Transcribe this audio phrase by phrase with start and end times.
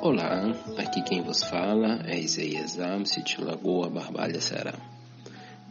[0.00, 4.78] Olá, aqui quem vos fala é Isaías Amsi de Lagoa Barbalha Ceará.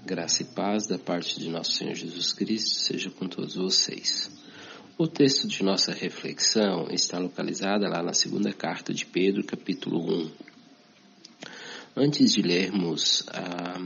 [0.06, 4.30] Graça e paz da parte de nosso Senhor Jesus Cristo seja com todos vocês.
[4.98, 10.32] O texto de nossa reflexão está localizado lá na segunda carta de Pedro, capítulo 1.
[11.96, 13.80] Antes de lermos ah,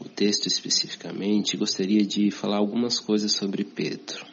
[0.00, 4.26] o texto especificamente, gostaria de falar algumas coisas sobre Pedro.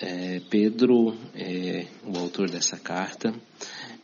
[0.00, 3.34] É, Pedro é o autor dessa carta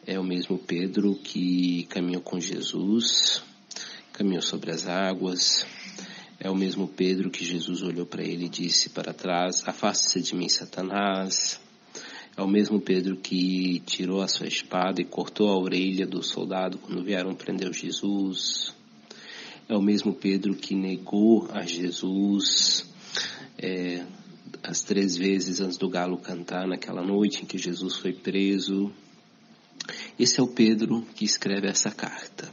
[0.06, 3.42] é o mesmo Pedro que caminhou com Jesus,
[4.12, 5.64] caminhou sobre as águas.
[6.40, 10.34] É o mesmo Pedro que Jesus olhou para ele e disse para trás: Afaste-se de
[10.34, 11.60] mim, Satanás.
[12.36, 16.78] É o mesmo Pedro que tirou a sua espada e cortou a orelha do soldado
[16.78, 18.74] quando vieram prender Jesus.
[19.68, 22.90] É o mesmo Pedro que negou a Jesus
[23.58, 24.04] é,
[24.62, 28.92] as três vezes antes do galo cantar naquela noite em que Jesus foi preso.
[30.18, 32.50] Esse é o Pedro que escreve essa carta.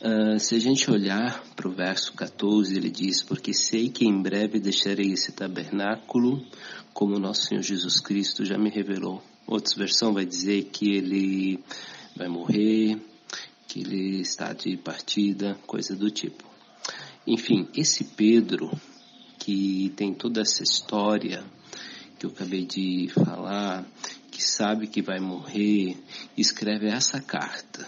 [0.00, 4.22] Uh, se a gente olhar para o verso 14, ele diz: Porque sei que em
[4.22, 6.42] breve deixarei esse tabernáculo,
[6.94, 9.22] como nosso Senhor Jesus Cristo já me revelou.
[9.46, 11.60] Outra versão vai dizer que ele
[12.16, 12.98] vai morrer,
[13.66, 16.44] que ele está de partida, coisa do tipo.
[17.26, 18.70] Enfim, esse Pedro,
[19.38, 21.44] que tem toda essa história
[22.18, 23.84] que eu acabei de falar,
[24.40, 25.98] que sabe que vai morrer,
[26.34, 27.86] escreve essa carta.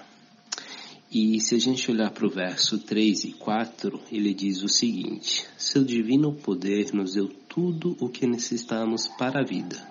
[1.10, 5.46] E se a gente olhar para o verso 3 e 4, ele diz o seguinte:
[5.56, 9.82] Seu divino poder nos deu tudo o que necessitamos para a vida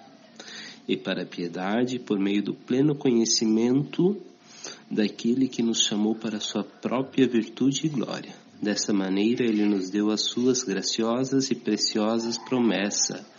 [0.88, 4.22] e para a piedade por meio do pleno conhecimento
[4.90, 8.36] daquele que nos chamou para sua própria virtude e glória.
[8.62, 13.31] Dessa maneira, ele nos deu as suas graciosas e preciosas promessas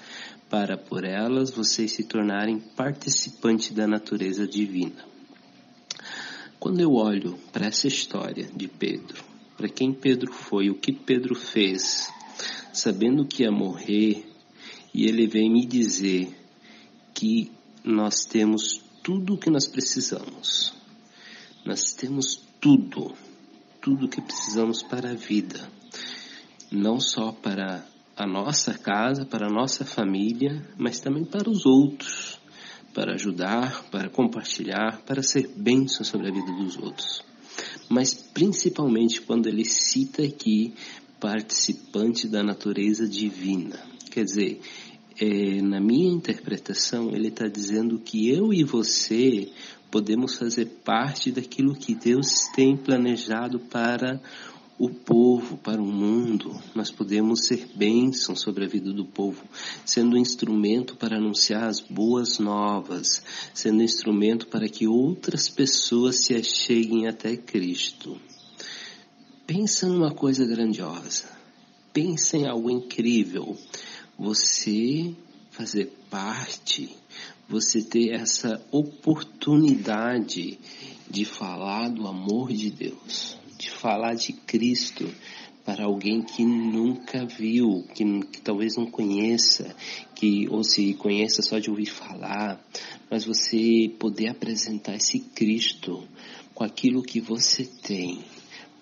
[0.53, 5.03] para por elas vocês se tornarem participantes da natureza divina.
[6.61, 9.25] Quando eu olho para essa história de Pedro,
[9.57, 12.13] para quem Pedro foi, o que Pedro fez,
[12.71, 14.27] sabendo que ia morrer,
[14.93, 16.29] e ele vem me dizer
[17.15, 17.51] que
[17.83, 20.75] nós temos tudo o que nós precisamos.
[21.65, 23.15] Nós temos tudo,
[23.81, 25.67] tudo o que precisamos para a vida,
[26.71, 32.39] não só para a nossa casa, para a nossa família, mas também para os outros,
[32.95, 37.25] para ajudar, para compartilhar, para ser bênção sobre a vida dos outros.
[37.89, 40.75] Mas principalmente quando ele cita aqui
[41.19, 43.79] participante da natureza divina.
[44.11, 44.61] Quer dizer,
[45.21, 49.49] é, na minha interpretação, ele está dizendo que eu e você
[49.91, 54.21] podemos fazer parte daquilo que Deus tem planejado para
[54.83, 56.61] o povo, para o mundo.
[56.75, 59.45] Nós podemos ser bênção sobre a vida do povo,
[59.87, 63.23] sendo um instrumento para anunciar as boas novas,
[63.55, 68.21] sendo um instrumento para que outras pessoas se acheguem até Cristo.
[69.47, 71.31] Pensa numa coisa grandiosa.
[71.93, 73.57] Pensa em algo incrível.
[74.19, 75.15] Você
[75.53, 76.91] fazer parte,
[77.49, 80.59] você ter essa oportunidade
[81.09, 85.09] de falar do amor de Deus de falar de Cristo
[85.65, 89.77] para alguém que nunca viu, que, que, talvez não conheça,
[90.17, 92.61] que ou se conheça só de ouvir falar,
[93.09, 96.03] mas você poder apresentar esse Cristo
[96.53, 98.25] com aquilo que você tem,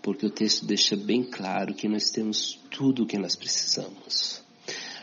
[0.01, 4.43] porque o texto deixa bem claro que nós temos tudo o que nós precisamos.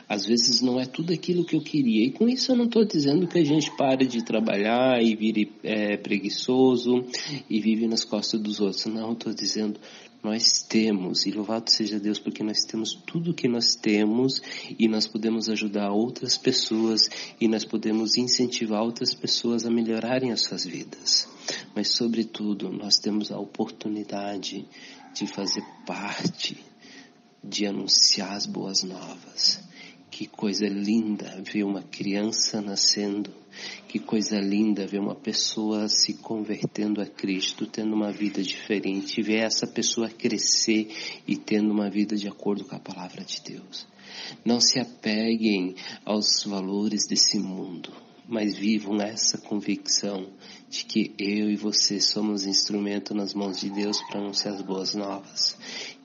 [0.10, 2.06] Às vezes não é tudo aquilo que eu queria.
[2.06, 5.52] E com isso eu não estou dizendo que a gente pare de trabalhar e vire
[5.64, 7.06] é, preguiçoso
[7.50, 8.86] e vive nas costas dos outros.
[8.86, 9.80] Não, estou dizendo
[10.24, 14.42] nós temos, e louvado seja Deus, porque nós temos tudo que nós temos
[14.78, 20.42] e nós podemos ajudar outras pessoas e nós podemos incentivar outras pessoas a melhorarem as
[20.42, 21.28] suas vidas.
[21.76, 24.68] Mas, sobretudo, nós temos a oportunidade
[25.14, 26.58] de fazer parte,
[27.44, 29.62] de anunciar as boas novas.
[30.18, 33.32] Que coisa linda ver uma criança nascendo.
[33.88, 39.44] Que coisa linda ver uma pessoa se convertendo a Cristo, tendo uma vida diferente, ver
[39.44, 40.90] essa pessoa crescer
[41.28, 43.86] e tendo uma vida de acordo com a palavra de Deus.
[44.44, 47.94] Não se apeguem aos valores desse mundo,
[48.28, 50.32] mas vivam essa convicção
[50.68, 54.96] de que eu e você somos instrumento nas mãos de Deus para anunciar as boas
[54.96, 55.56] novas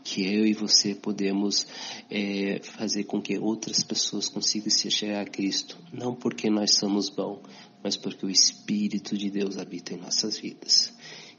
[0.03, 1.67] que eu e você podemos
[2.11, 7.09] é, fazer com que outras pessoas consigam se chegar a Cristo, não porque nós somos
[7.09, 7.41] bons,
[7.83, 10.93] mas porque o Espírito de Deus habita em nossas vidas.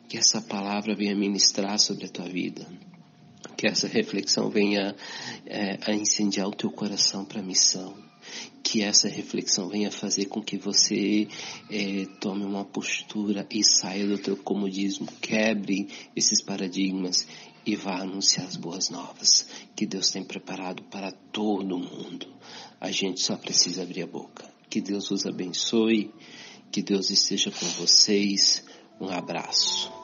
[0.08, 2.68] Que essa palavra venha ministrar sobre a tua vida,
[3.58, 4.96] que essa reflexão venha
[5.46, 8.13] é, a incendiar o teu coração para a missão
[8.62, 11.28] Que essa reflexão venha fazer com que você
[11.70, 17.28] é, tome uma postura e saia do teu comodismo, quebre esses paradigmas
[17.66, 22.28] e vá anunciar as boas novas que Deus tem preparado para todo mundo.
[22.80, 24.52] A gente só precisa abrir a boca.
[24.70, 26.12] Que Deus os abençoe,
[26.72, 28.64] que Deus esteja com vocês.
[29.00, 30.03] Um abraço.